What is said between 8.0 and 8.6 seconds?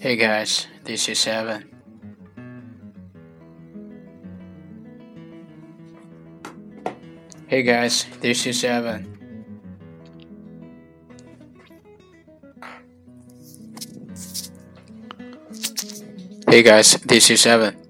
this